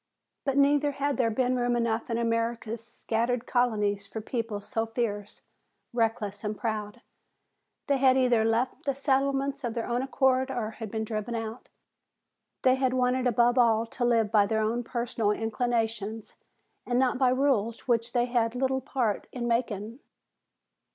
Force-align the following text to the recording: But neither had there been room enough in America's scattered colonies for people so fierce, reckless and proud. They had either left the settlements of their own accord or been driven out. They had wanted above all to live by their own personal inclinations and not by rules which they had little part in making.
But 0.45 0.57
neither 0.57 0.93
had 0.93 1.17
there 1.17 1.29
been 1.29 1.55
room 1.57 1.75
enough 1.75 2.09
in 2.09 2.17
America's 2.17 2.83
scattered 2.83 3.45
colonies 3.45 4.07
for 4.07 4.19
people 4.19 4.59
so 4.59 4.87
fierce, 4.87 5.43
reckless 5.93 6.43
and 6.43 6.57
proud. 6.57 7.01
They 7.85 7.97
had 7.97 8.17
either 8.17 8.43
left 8.43 8.85
the 8.85 8.95
settlements 8.95 9.63
of 9.63 9.75
their 9.75 9.85
own 9.85 10.01
accord 10.01 10.49
or 10.49 10.75
been 10.89 11.03
driven 11.03 11.35
out. 11.35 11.69
They 12.63 12.73
had 12.77 12.95
wanted 12.95 13.27
above 13.27 13.59
all 13.59 13.85
to 13.85 14.03
live 14.03 14.31
by 14.31 14.47
their 14.47 14.63
own 14.63 14.83
personal 14.83 15.29
inclinations 15.29 16.35
and 16.83 16.97
not 16.97 17.19
by 17.19 17.29
rules 17.29 17.81
which 17.87 18.11
they 18.13 18.25
had 18.25 18.55
little 18.55 18.81
part 18.81 19.27
in 19.31 19.47
making. 19.47 19.99